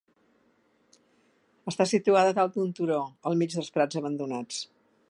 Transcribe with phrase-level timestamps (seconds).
[1.73, 2.99] Està situada a dalt d'un turó,
[3.31, 4.69] al mig dels prats abandonats.